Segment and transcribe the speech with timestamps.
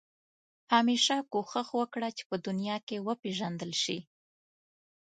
[0.73, 3.97] همېشه کوښښ وکړه چې په دنیا کې وپېژندل شې.